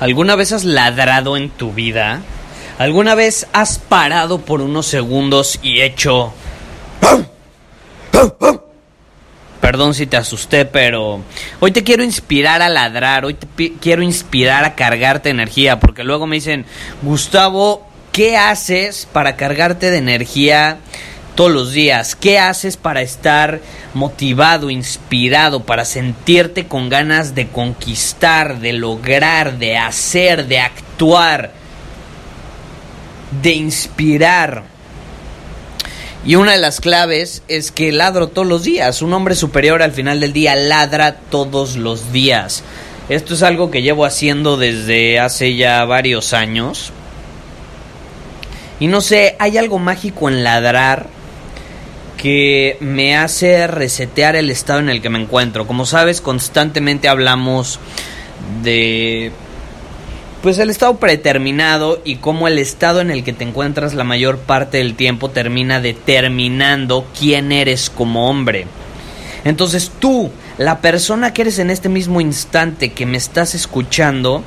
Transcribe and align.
¿Alguna 0.00 0.36
vez 0.36 0.52
has 0.52 0.64
ladrado 0.64 1.36
en 1.36 1.50
tu 1.50 1.72
vida? 1.72 2.22
¿Alguna 2.78 3.16
vez 3.16 3.48
has 3.52 3.78
parado 3.78 4.40
por 4.40 4.60
unos 4.60 4.86
segundos 4.86 5.58
y 5.62 5.80
hecho... 5.80 6.32
Perdón 9.60 9.94
si 9.94 10.06
te 10.06 10.16
asusté, 10.16 10.64
pero 10.64 11.20
hoy 11.60 11.72
te 11.72 11.84
quiero 11.84 12.02
inspirar 12.02 12.62
a 12.62 12.68
ladrar, 12.68 13.24
hoy 13.24 13.34
te 13.34 13.72
quiero 13.74 14.02
inspirar 14.02 14.64
a 14.64 14.74
cargarte 14.74 15.28
energía, 15.28 15.78
porque 15.78 16.04
luego 16.04 16.26
me 16.26 16.36
dicen, 16.36 16.64
Gustavo, 17.02 17.86
¿qué 18.12 18.38
haces 18.38 19.06
para 19.12 19.36
cargarte 19.36 19.90
de 19.90 19.98
energía 19.98 20.78
todos 21.38 21.52
los 21.52 21.70
días? 21.70 22.16
¿Qué 22.16 22.40
haces 22.40 22.76
para 22.76 23.00
estar 23.00 23.60
motivado, 23.94 24.70
inspirado, 24.70 25.62
para 25.62 25.84
sentirte 25.84 26.66
con 26.66 26.88
ganas 26.88 27.36
de 27.36 27.46
conquistar, 27.46 28.58
de 28.58 28.72
lograr, 28.72 29.56
de 29.56 29.76
hacer, 29.76 30.48
de 30.48 30.58
actuar, 30.58 31.52
de 33.40 33.52
inspirar? 33.52 34.64
Y 36.26 36.34
una 36.34 36.54
de 36.54 36.58
las 36.58 36.80
claves 36.80 37.44
es 37.46 37.70
que 37.70 37.92
ladro 37.92 38.26
todos 38.26 38.48
los 38.48 38.64
días. 38.64 39.00
Un 39.00 39.12
hombre 39.12 39.36
superior 39.36 39.80
al 39.80 39.92
final 39.92 40.18
del 40.18 40.32
día 40.32 40.56
ladra 40.56 41.18
todos 41.30 41.76
los 41.76 42.10
días. 42.10 42.64
Esto 43.08 43.34
es 43.34 43.44
algo 43.44 43.70
que 43.70 43.82
llevo 43.82 44.04
haciendo 44.04 44.56
desde 44.56 45.20
hace 45.20 45.54
ya 45.54 45.84
varios 45.84 46.32
años. 46.32 46.90
Y 48.80 48.88
no 48.88 49.00
sé, 49.00 49.36
hay 49.38 49.56
algo 49.56 49.78
mágico 49.78 50.28
en 50.28 50.42
ladrar 50.42 51.16
que 52.18 52.76
me 52.80 53.16
hace 53.16 53.66
resetear 53.66 54.36
el 54.36 54.50
estado 54.50 54.80
en 54.80 54.90
el 54.90 55.00
que 55.00 55.08
me 55.08 55.20
encuentro. 55.20 55.66
Como 55.66 55.86
sabes, 55.86 56.20
constantemente 56.20 57.08
hablamos 57.08 57.80
de 58.62 59.32
pues 60.42 60.58
el 60.58 60.70
estado 60.70 60.96
predeterminado 60.98 62.00
y 62.04 62.16
cómo 62.16 62.46
el 62.46 62.58
estado 62.58 63.00
en 63.00 63.10
el 63.10 63.24
que 63.24 63.32
te 63.32 63.44
encuentras 63.44 63.94
la 63.94 64.04
mayor 64.04 64.38
parte 64.38 64.78
del 64.78 64.94
tiempo 64.94 65.30
termina 65.30 65.80
determinando 65.80 67.06
quién 67.18 67.50
eres 67.50 67.90
como 67.90 68.28
hombre. 68.28 68.66
Entonces 69.44 69.90
tú, 69.98 70.30
la 70.58 70.80
persona 70.80 71.32
que 71.32 71.42
eres 71.42 71.58
en 71.58 71.70
este 71.70 71.88
mismo 71.88 72.20
instante 72.20 72.92
que 72.92 73.06
me 73.06 73.16
estás 73.16 73.54
escuchando, 73.54 74.42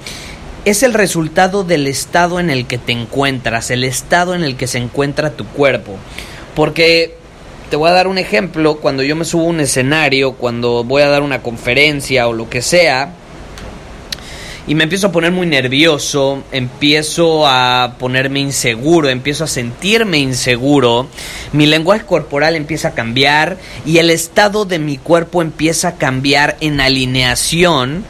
es 0.63 0.83
el 0.83 0.93
resultado 0.93 1.63
del 1.63 1.87
estado 1.87 2.39
en 2.39 2.49
el 2.49 2.67
que 2.67 2.77
te 2.77 2.91
encuentras, 2.91 3.71
el 3.71 3.83
estado 3.83 4.35
en 4.35 4.43
el 4.43 4.55
que 4.55 4.67
se 4.67 4.77
encuentra 4.77 5.31
tu 5.31 5.45
cuerpo. 5.45 5.97
Porque 6.55 7.20
te 7.71 7.77
voy 7.77 7.89
a 7.89 7.93
dar 7.93 8.07
un 8.07 8.17
ejemplo, 8.17 8.75
cuando 8.75 9.01
yo 9.01 9.15
me 9.15 9.23
subo 9.23 9.43
a 9.43 9.47
un 9.47 9.61
escenario, 9.61 10.33
cuando 10.33 10.83
voy 10.83 11.03
a 11.03 11.07
dar 11.07 11.21
una 11.21 11.41
conferencia 11.41 12.27
o 12.27 12.33
lo 12.33 12.49
que 12.49 12.61
sea, 12.61 13.13
y 14.67 14.75
me 14.75 14.83
empiezo 14.83 15.07
a 15.07 15.11
poner 15.13 15.31
muy 15.31 15.47
nervioso, 15.47 16.43
empiezo 16.51 17.47
a 17.47 17.95
ponerme 17.97 18.41
inseguro, 18.41 19.07
empiezo 19.07 19.45
a 19.45 19.47
sentirme 19.47 20.17
inseguro, 20.19 21.07
mi 21.53 21.65
lenguaje 21.65 22.05
corporal 22.05 22.57
empieza 22.57 22.89
a 22.89 22.93
cambiar 22.93 23.55
y 23.85 23.99
el 23.99 24.09
estado 24.09 24.65
de 24.65 24.77
mi 24.77 24.97
cuerpo 24.97 25.41
empieza 25.41 25.87
a 25.87 25.95
cambiar 25.95 26.57
en 26.59 26.81
alineación 26.81 28.03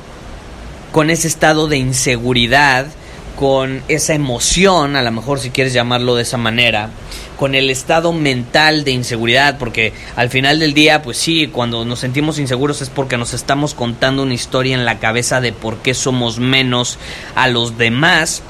con 0.91 1.11
ese 1.11 1.27
estado 1.27 1.67
de 1.67 1.77
inseguridad, 1.77 2.87
con 3.35 3.81
esa 3.87 4.13
emoción, 4.13 4.95
a 4.95 5.01
lo 5.01 5.11
mejor 5.11 5.39
si 5.39 5.49
quieres 5.49 5.73
llamarlo 5.73 6.15
de 6.15 6.23
esa 6.23 6.37
manera, 6.37 6.89
con 7.37 7.55
el 7.55 7.69
estado 7.69 8.13
mental 8.13 8.83
de 8.83 8.91
inseguridad, 8.91 9.57
porque 9.57 9.93
al 10.15 10.29
final 10.29 10.59
del 10.59 10.73
día, 10.73 11.01
pues 11.01 11.17
sí, 11.17 11.47
cuando 11.47 11.85
nos 11.85 11.99
sentimos 11.99 12.37
inseguros 12.37 12.81
es 12.81 12.89
porque 12.89 13.17
nos 13.17 13.33
estamos 13.33 13.73
contando 13.73 14.23
una 14.23 14.35
historia 14.35 14.75
en 14.75 14.85
la 14.85 14.99
cabeza 14.99 15.41
de 15.41 15.51
por 15.51 15.77
qué 15.77 15.93
somos 15.93 16.39
menos 16.39 16.99
a 17.33 17.47
los 17.47 17.77
demás, 17.77 18.43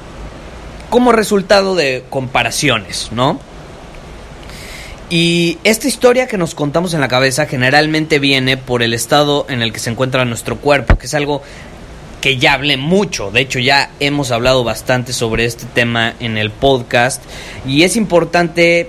como 0.90 1.12
resultado 1.12 1.74
de 1.74 2.04
comparaciones, 2.10 3.08
¿no? 3.12 3.40
Y 5.08 5.58
esta 5.64 5.88
historia 5.88 6.26
que 6.26 6.38
nos 6.38 6.54
contamos 6.54 6.94
en 6.94 7.00
la 7.00 7.08
cabeza 7.08 7.44
generalmente 7.46 8.18
viene 8.18 8.56
por 8.56 8.82
el 8.82 8.94
estado 8.94 9.44
en 9.48 9.60
el 9.60 9.70
que 9.70 9.78
se 9.78 9.90
encuentra 9.90 10.24
nuestro 10.24 10.56
cuerpo, 10.56 10.96
que 10.96 11.04
es 11.04 11.12
algo 11.12 11.42
que 12.22 12.38
ya 12.38 12.54
hablé 12.54 12.78
mucho. 12.78 13.30
De 13.30 13.40
hecho, 13.40 13.58
ya 13.58 13.90
hemos 14.00 14.30
hablado 14.30 14.64
bastante 14.64 15.12
sobre 15.12 15.44
este 15.44 15.66
tema 15.66 16.14
en 16.20 16.38
el 16.38 16.50
podcast. 16.50 17.22
Y 17.66 17.82
es 17.82 17.96
importante 17.96 18.88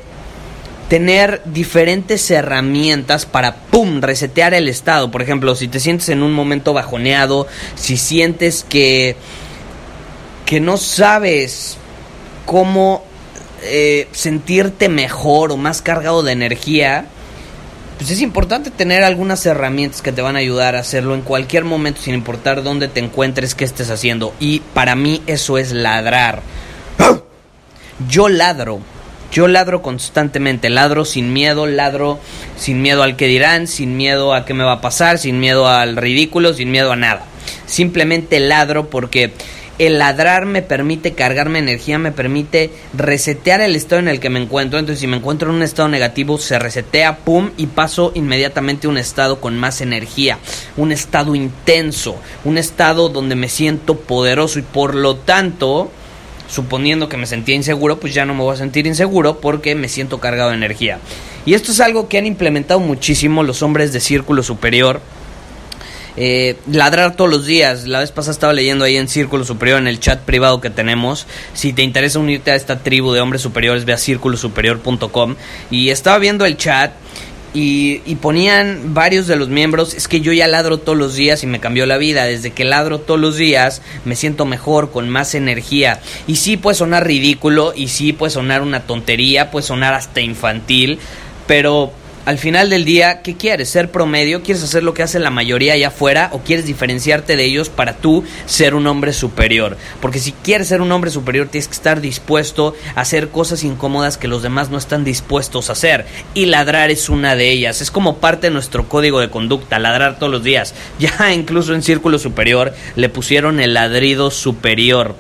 tener 0.88 1.42
diferentes 1.44 2.30
herramientas 2.30 3.26
para, 3.26 3.56
¡pum!, 3.56 4.02
resetear 4.02 4.54
el 4.54 4.70
estado. 4.70 5.10
Por 5.10 5.24
ejemplo, 5.24 5.56
si 5.56 5.68
te 5.68 5.80
sientes 5.80 6.10
en 6.10 6.22
un 6.22 6.32
momento 6.32 6.74
bajoneado, 6.74 7.48
si 7.76 7.98
sientes 7.98 8.64
que, 8.64 9.16
que 10.46 10.60
no 10.60 10.78
sabes 10.78 11.78
cómo 12.46 13.04
eh, 13.64 14.08
sentirte 14.12 14.90
mejor 14.90 15.52
o 15.52 15.58
más 15.58 15.82
cargado 15.82 16.22
de 16.22 16.34
energía, 16.34 17.08
pues 17.98 18.10
es 18.12 18.22
importante 18.22 18.72
tener 18.72 19.04
algunas 19.04 19.46
herramientas 19.46 20.02
que 20.02 20.12
te 20.12 20.22
van 20.22 20.36
a 20.36 20.40
ayudar 20.40 20.76
a 20.76 20.80
hacerlo 20.80 21.16
en 21.16 21.22
cualquier 21.22 21.64
momento, 21.64 22.02
sin 22.02 22.14
importar 22.14 22.64
dónde 22.64 22.88
te 22.88 23.00
encuentres, 23.00 23.56
qué 23.56 23.66
estés 23.66 23.90
haciendo. 23.90 24.34
Y 24.40 24.60
para 24.74 24.96
mí 24.96 25.22
eso 25.28 25.58
es 25.58 25.72
ladrar. 25.72 26.42
Yo 28.08 28.30
ladro. 28.30 28.80
Yo 29.32 29.48
ladro 29.48 29.82
constantemente, 29.82 30.70
ladro 30.70 31.06
sin 31.06 31.34
miedo, 31.34 31.66
ladro 31.66 32.20
sin 32.56 32.84
miedo 32.84 33.02
al 33.02 33.16
que 33.16 33.26
dirán, 33.26 33.66
sin 33.68 33.98
miedo 33.98 34.34
a 34.36 34.46
qué 34.46 34.54
me 34.54 34.64
va 34.64 34.74
a 34.74 34.82
pasar, 34.82 35.18
sin 35.18 35.40
miedo 35.40 35.68
al 35.68 35.96
ridículo, 35.96 36.54
sin 36.54 36.70
miedo 36.70 36.92
a 36.92 36.96
nada. 36.96 37.26
Simplemente 37.66 38.40
ladro 38.40 38.90
porque 38.90 39.32
el 39.80 39.98
ladrar 39.98 40.46
me 40.46 40.62
permite 40.62 41.14
cargarme 41.14 41.60
energía, 41.60 41.98
me 41.98 42.12
permite 42.12 42.70
resetear 42.96 43.62
el 43.62 43.76
estado 43.76 44.00
en 44.00 44.08
el 44.08 44.20
que 44.20 44.30
me 44.30 44.40
encuentro. 44.40 44.78
Entonces, 44.78 45.00
si 45.00 45.08
me 45.08 45.18
encuentro 45.18 45.50
en 45.50 45.56
un 45.56 45.64
estado 45.64 45.90
negativo, 45.90 46.38
se 46.38 46.60
resetea, 46.60 47.18
pum, 47.18 47.50
y 47.58 47.68
paso 47.68 48.12
inmediatamente 48.14 48.88
a 48.88 48.92
un 48.92 48.98
estado 48.98 49.42
con 49.42 49.58
más 49.58 49.82
energía, 49.82 50.38
un 50.78 50.92
estado 50.92 51.34
intenso, 51.34 52.18
un 52.44 52.58
estado 52.58 53.10
donde 53.10 53.36
me 53.36 53.50
siento 53.50 53.98
poderoso 53.98 54.60
y 54.60 54.64
por 54.64 54.94
lo 54.94 55.16
tanto, 55.16 55.92
suponiendo 56.48 57.10
que 57.10 57.18
me 57.18 57.26
sentía 57.26 57.56
inseguro, 57.56 58.00
pues 58.00 58.14
ya 58.14 58.26
no 58.26 58.36
me 58.36 58.44
voy 58.44 58.54
a 58.54 58.58
sentir 58.58 58.86
inseguro 58.86 59.40
porque 59.40 59.74
me 59.74 59.90
siento 59.90 60.20
cargado 60.20 60.52
de 60.52 60.58
energía. 60.58 61.00
Y 61.46 61.56
esto 61.56 61.72
es 61.72 61.80
algo 61.80 62.08
que 62.08 62.20
han 62.20 62.28
implementado 62.28 62.80
muchísimo 62.80 63.42
los 63.42 63.64
hombres 63.64 63.92
de 63.92 64.00
círculo 64.00 64.44
superior 64.44 65.02
eh, 66.18 66.58
ladrar 66.72 67.16
todos 67.16 67.30
los 67.30 67.46
días. 67.46 67.88
La 67.88 68.00
vez 68.00 68.12
pasada 68.12 68.34
estaba 68.34 68.54
leyendo 68.54 68.86
ahí 68.86 68.98
en 68.98 69.08
Círculo 69.08 69.46
Superior, 69.46 69.80
en 69.80 69.88
el 69.88 70.00
chat 70.00 70.20
privado 70.22 70.62
que 70.62 70.70
tenemos. 70.70 71.28
Si 71.54 71.74
te 71.74 71.84
interesa 71.84 72.20
unirte 72.20 72.52
a 72.52 72.56
esta 72.56 72.80
tribu 72.80 73.14
de 73.14 73.22
hombres 73.22 73.42
superiores, 73.42 73.86
ve 73.86 73.94
a 73.94 73.98
círculosuperior.com. 73.98 75.36
Y 75.72 75.90
estaba 75.90 76.20
viendo 76.20 76.46
el 76.46 76.58
chat 76.58 76.92
y, 77.56 78.16
ponían 78.16 78.96
varios 78.96 79.28
de 79.28 79.36
los 79.36 79.50
miembros, 79.50 79.94
es 79.94 80.08
que 80.08 80.22
yo 80.22 80.34
ya 80.34 80.48
ladro 80.48 80.80
todos 80.80 80.98
los 80.98 81.14
días 81.14 81.44
y 81.44 81.48
me 81.48 81.60
cambió 81.60 81.86
la 81.86 81.98
vida. 81.98 82.26
Desde 82.26 82.52
que 82.52 82.64
ladro 82.64 83.00
todos 83.00 83.20
los 83.20 83.38
días 83.38 83.82
me 84.06 84.16
siento 84.16 84.46
mejor, 84.46 84.92
con 84.92 85.10
más 85.10 85.36
energía. 85.36 86.00
Y 86.26 86.38
sí 86.38 86.58
puede 86.58 86.76
sonar 86.76 87.06
ridículo 87.06 87.74
y 87.76 87.90
sí 87.90 88.12
puede 88.12 88.32
sonar 88.32 88.62
una 88.64 88.82
tontería, 88.82 89.52
puede 89.52 89.66
sonar 89.66 89.94
hasta 89.94 90.22
infantil, 90.22 90.98
pero 91.46 91.94
al 92.26 92.38
final 92.38 92.70
del 92.70 92.86
día, 92.86 93.22
¿qué 93.22 93.36
quieres? 93.36 93.70
¿Ser 93.70 93.92
promedio? 93.92 94.44
¿Quieres 94.44 94.64
hacer 94.64 94.82
lo 94.84 94.94
que 94.94 95.04
hace 95.04 95.20
la 95.20 95.30
mayoría 95.30 95.74
allá 95.74 95.90
afuera? 95.90 96.30
¿O 96.32 96.40
quieres 96.40 96.66
diferenciarte 96.66 97.36
de 97.36 97.44
ellos 97.44 97.68
para 97.68 97.98
tú 97.98 98.24
ser 98.46 98.76
un 98.76 98.88
hombre 98.88 99.12
superior? 99.12 99.78
Porque 100.02 100.20
si 100.20 100.32
quieres 100.32 100.70
ser 100.70 100.82
un 100.82 100.92
hombre 100.94 101.12
superior, 101.12 101.50
tienes 101.50 101.68
que 101.68 101.76
estar 101.76 102.00
dispuesto 102.00 102.76
a 102.96 103.02
hacer 103.02 103.28
cosas 103.28 103.66
incómodas 103.66 104.18
que 104.18 104.30
los 104.30 104.42
demás 104.42 104.70
no 104.70 104.78
están 104.78 105.04
dispuestos 105.04 105.70
a 105.70 105.74
hacer. 105.74 106.06
Y 106.34 106.46
ladrar 106.46 106.92
es 106.92 107.10
una 107.10 107.36
de 107.36 107.52
ellas. 107.52 107.82
Es 107.82 107.92
como 107.92 108.18
parte 108.18 108.48
de 108.48 108.54
nuestro 108.54 108.88
código 108.88 109.20
de 109.20 109.30
conducta, 109.30 109.78
ladrar 109.80 110.18
todos 110.18 110.32
los 110.32 110.44
días. 110.44 110.74
Ya 111.00 111.34
incluso 111.34 111.74
en 111.74 111.82
Círculo 111.82 112.18
Superior 112.18 112.74
le 112.96 113.10
pusieron 113.10 113.60
el 113.60 113.74
ladrido 113.74 114.32
superior 114.32 115.16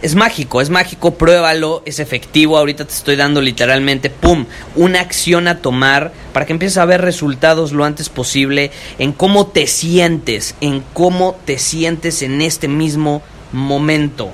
es 0.00 0.14
mágico, 0.14 0.60
es 0.60 0.70
mágico, 0.70 1.14
pruébalo, 1.14 1.82
es 1.84 1.98
efectivo. 1.98 2.56
Ahorita 2.56 2.84
te 2.84 2.94
estoy 2.94 3.16
dando 3.16 3.40
literalmente, 3.40 4.10
¡pum!, 4.10 4.46
una 4.76 5.00
acción 5.00 5.48
a 5.48 5.58
tomar 5.58 6.12
para 6.32 6.46
que 6.46 6.52
empieces 6.52 6.78
a 6.78 6.84
ver 6.84 7.00
resultados 7.00 7.72
lo 7.72 7.84
antes 7.84 8.08
posible 8.08 8.70
en 8.98 9.12
cómo 9.12 9.48
te 9.48 9.66
sientes, 9.66 10.54
en 10.60 10.82
cómo 10.92 11.36
te 11.44 11.58
sientes 11.58 12.22
en 12.22 12.40
este 12.42 12.68
mismo 12.68 13.22
momento. 13.52 14.30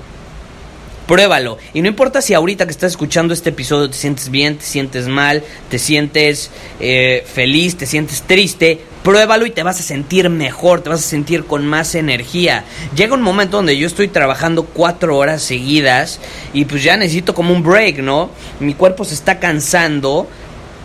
Pruébalo. 1.06 1.58
Y 1.75 1.82
no 1.82 1.88
importa 1.88 2.22
si 2.22 2.32
ahorita 2.32 2.64
que 2.64 2.70
estás 2.70 2.93
escuchando 2.93 3.34
este 3.34 3.50
episodio 3.50 3.90
te 3.90 3.96
sientes 3.96 4.31
bien, 4.31 4.56
te 4.56 4.64
sientes 4.64 5.06
mal, 5.06 5.43
te 5.69 5.78
sientes 5.78 6.50
eh, 6.81 7.25
feliz, 7.26 7.76
te 7.76 7.87
sientes 7.87 8.22
triste. 8.22 8.81
Pruébalo 9.04 9.44
y 9.44 9.50
te 9.50 9.62
vas 9.62 9.78
a 9.78 9.82
sentir 9.82 10.30
mejor, 10.30 10.80
te 10.80 10.88
vas 10.88 11.00
a 11.00 11.02
sentir 11.02 11.44
con 11.44 11.66
más 11.66 11.94
energía. 11.94 12.64
Llega 12.96 13.12
un 13.12 13.20
momento 13.20 13.58
donde 13.58 13.76
yo 13.76 13.86
estoy 13.86 14.08
trabajando 14.08 14.64
cuatro 14.64 15.18
horas 15.18 15.42
seguidas 15.42 16.20
y 16.54 16.64
pues 16.64 16.82
ya 16.82 16.96
necesito 16.96 17.34
como 17.34 17.52
un 17.52 17.62
break, 17.62 17.98
¿no? 17.98 18.30
Mi 18.60 18.72
cuerpo 18.72 19.04
se 19.04 19.12
está 19.12 19.38
cansando 19.38 20.26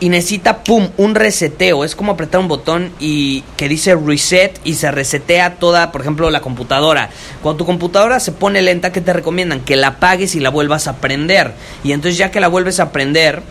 y 0.01 0.09
necesita, 0.09 0.65
pum, 0.65 0.89
un 0.97 1.15
reseteo. 1.15 1.85
Es 1.85 1.95
como 1.95 2.11
apretar 2.11 2.41
un 2.41 2.49
botón 2.49 2.91
y 2.99 3.45
que 3.55 3.69
dice 3.69 3.95
reset 3.95 4.59
y 4.65 4.73
se 4.73 4.91
resetea 4.91 5.55
toda, 5.55 5.93
por 5.93 6.01
ejemplo, 6.01 6.29
la 6.29 6.41
computadora. 6.41 7.11
Cuando 7.41 7.59
tu 7.59 7.65
computadora 7.65 8.19
se 8.19 8.33
pone 8.33 8.61
lenta, 8.61 8.91
¿qué 8.91 8.99
te 8.99 9.13
recomiendan? 9.13 9.61
Que 9.61 9.77
la 9.77 9.87
apagues 9.87 10.35
y 10.35 10.41
la 10.41 10.49
vuelvas 10.49 10.89
a 10.89 10.97
prender. 10.97 11.53
Y 11.85 11.93
entonces 11.93 12.17
ya 12.17 12.31
que 12.31 12.41
la 12.41 12.49
vuelves 12.49 12.81
a 12.81 12.91
prender, 12.91 13.43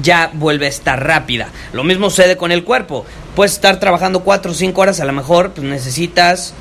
ya 0.00 0.30
vuelve 0.32 0.66
a 0.66 0.68
estar 0.68 1.04
rápida. 1.04 1.48
Lo 1.72 1.84
mismo 1.84 2.10
sucede 2.10 2.36
con 2.36 2.52
el 2.52 2.64
cuerpo. 2.64 3.04
Puedes 3.34 3.52
estar 3.52 3.78
trabajando 3.80 4.20
4 4.20 4.52
o 4.52 4.54
5 4.54 4.80
horas, 4.80 5.00
a 5.00 5.04
lo 5.04 5.12
mejor 5.12 5.52
pues 5.52 5.66
necesitas 5.66 6.54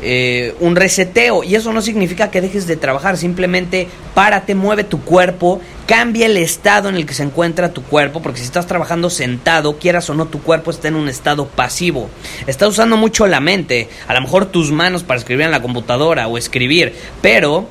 eh, 0.00 0.54
un 0.60 0.76
reseteo. 0.76 1.42
Y 1.42 1.56
eso 1.56 1.72
no 1.72 1.82
significa 1.82 2.30
que 2.30 2.40
dejes 2.40 2.66
de 2.66 2.76
trabajar, 2.76 3.16
simplemente 3.16 3.88
párate, 4.14 4.54
mueve 4.54 4.84
tu 4.84 5.00
cuerpo, 5.02 5.60
cambia 5.86 6.26
el 6.26 6.36
estado 6.36 6.88
en 6.88 6.94
el 6.94 7.04
que 7.04 7.14
se 7.14 7.24
encuentra 7.24 7.72
tu 7.72 7.82
cuerpo, 7.82 8.22
porque 8.22 8.38
si 8.38 8.44
estás 8.44 8.66
trabajando 8.66 9.10
sentado, 9.10 9.78
quieras 9.78 10.08
o 10.10 10.14
no, 10.14 10.26
tu 10.26 10.40
cuerpo 10.40 10.70
está 10.70 10.86
en 10.88 10.94
un 10.94 11.08
estado 11.08 11.46
pasivo. 11.48 12.08
Estás 12.46 12.68
usando 12.68 12.96
mucho 12.96 13.26
la 13.26 13.40
mente, 13.40 13.88
a 14.06 14.14
lo 14.14 14.20
mejor 14.20 14.46
tus 14.46 14.70
manos 14.70 15.02
para 15.02 15.18
escribir 15.18 15.46
en 15.46 15.50
la 15.50 15.62
computadora 15.62 16.28
o 16.28 16.38
escribir, 16.38 16.94
pero 17.20 17.66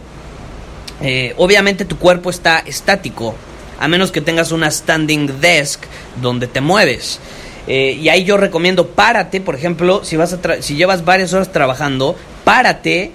eh, 1.02 1.34
obviamente 1.38 1.86
tu 1.86 1.98
cuerpo 1.98 2.30
está 2.30 2.60
estático, 2.60 3.36
a 3.80 3.88
menos 3.88 4.12
que 4.12 4.22
tengas 4.22 4.52
una 4.52 4.72
standing 4.72 5.40
desk 5.40 5.84
donde 6.22 6.48
te 6.48 6.62
mueves. 6.62 7.20
Eh, 7.68 7.98
y 8.00 8.10
ahí 8.10 8.24
yo 8.24 8.38
recomiendo, 8.38 8.88
párate, 8.88 9.42
por 9.42 9.56
ejemplo, 9.56 10.04
si, 10.04 10.16
vas 10.16 10.34
a 10.34 10.62
si 10.62 10.76
llevas 10.76 11.04
varias 11.04 11.34
horas 11.34 11.52
trabajando, 11.52 12.16
párate. 12.44 13.12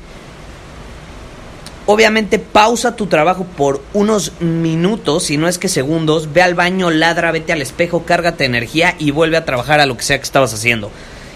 Obviamente 1.87 2.39
pausa 2.39 2.95
tu 2.95 3.07
trabajo 3.07 3.45
por 3.45 3.83
unos 3.93 4.41
minutos, 4.41 5.25
si 5.25 5.37
no 5.37 5.49
es 5.49 5.59
que 5.59 5.69
segundos, 5.69 6.33
ve 6.33 6.41
al 6.41 6.55
baño, 6.55 6.91
ladra, 6.91 7.33
vete 7.33 7.53
al 7.53 7.61
espejo, 7.61 8.05
cárgate 8.05 8.45
energía 8.45 8.95
y 8.99 9.11
vuelve 9.11 9.37
a 9.37 9.45
trabajar 9.45 9.81
a 9.81 9.87
lo 9.87 9.97
que 9.97 10.05
sea 10.05 10.19
que 10.19 10.25
estabas 10.25 10.55
haciendo. 10.55 10.93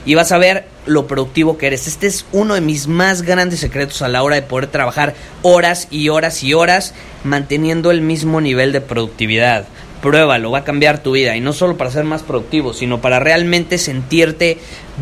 Y 0.06 0.14
vas 0.14 0.32
a 0.32 0.38
ver 0.38 0.64
lo 0.86 1.06
productivo 1.06 1.58
que 1.58 1.66
eres. 1.66 1.86
Este 1.86 2.06
es 2.06 2.24
uno 2.32 2.54
de 2.54 2.62
mis 2.62 2.86
más 2.86 3.22
grandes 3.22 3.60
secretos 3.60 4.00
a 4.00 4.08
la 4.08 4.22
hora 4.22 4.36
de 4.36 4.42
poder 4.42 4.68
trabajar 4.68 5.14
horas 5.42 5.88
y 5.90 6.08
horas 6.08 6.42
y 6.42 6.54
horas 6.54 6.94
manteniendo 7.24 7.90
el 7.90 8.00
mismo 8.00 8.40
nivel 8.40 8.72
de 8.72 8.80
productividad 8.80 9.66
pruébalo, 10.06 10.50
va 10.50 10.58
a 10.58 10.64
cambiar 10.64 11.02
tu 11.02 11.12
vida. 11.12 11.36
Y 11.36 11.40
no 11.40 11.52
solo 11.52 11.76
para 11.76 11.90
ser 11.90 12.04
más 12.04 12.22
productivo, 12.22 12.72
sino 12.72 13.00
para 13.00 13.18
realmente 13.18 13.78
sentirte 13.78 14.58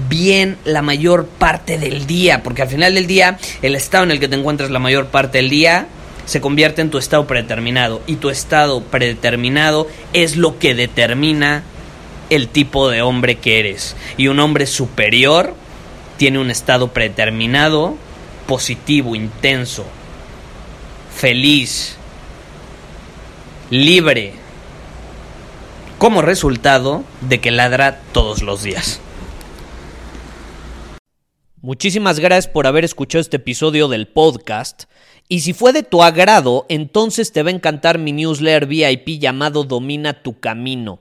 bien 0.08 0.56
la 0.64 0.82
mayor 0.82 1.26
parte 1.26 1.78
del 1.78 2.06
día. 2.06 2.42
Porque 2.42 2.62
al 2.62 2.68
final 2.68 2.94
del 2.94 3.06
día, 3.06 3.38
el 3.62 3.74
estado 3.74 4.04
en 4.04 4.12
el 4.12 4.20
que 4.20 4.28
te 4.28 4.36
encuentras 4.36 4.70
la 4.70 4.78
mayor 4.78 5.08
parte 5.08 5.38
del 5.38 5.50
día 5.50 5.88
se 6.26 6.40
convierte 6.40 6.80
en 6.80 6.90
tu 6.90 6.98
estado 6.98 7.26
predeterminado. 7.26 8.00
Y 8.06 8.16
tu 8.16 8.30
estado 8.30 8.82
predeterminado 8.82 9.88
es 10.12 10.36
lo 10.36 10.58
que 10.58 10.74
determina 10.74 11.64
el 12.36 12.48
tipo 12.48 12.88
de 12.88 13.02
hombre 13.02 13.36
que 13.36 13.58
eres. 13.58 13.96
Y 14.16 14.28
un 14.28 14.40
hombre 14.40 14.66
superior 14.66 15.54
tiene 16.16 16.38
un 16.38 16.50
estado 16.50 16.92
predeterminado, 16.92 17.96
positivo, 18.46 19.14
intenso, 19.14 19.84
feliz, 21.14 21.96
libre 23.70 24.34
como 25.98 26.22
resultado 26.22 27.04
de 27.22 27.40
que 27.40 27.50
ladra 27.50 28.00
todos 28.12 28.42
los 28.42 28.62
días. 28.62 29.00
Muchísimas 31.60 32.20
gracias 32.20 32.52
por 32.52 32.66
haber 32.66 32.84
escuchado 32.84 33.22
este 33.22 33.38
episodio 33.38 33.88
del 33.88 34.06
podcast. 34.06 34.84
Y 35.28 35.40
si 35.40 35.54
fue 35.54 35.72
de 35.72 35.82
tu 35.82 36.02
agrado, 36.02 36.66
entonces 36.68 37.32
te 37.32 37.42
va 37.42 37.48
a 37.48 37.54
encantar 37.54 37.98
mi 37.98 38.12
newsletter 38.12 38.66
VIP 38.66 39.18
llamado 39.18 39.64
Domina 39.64 40.22
tu 40.22 40.38
Camino. 40.38 41.00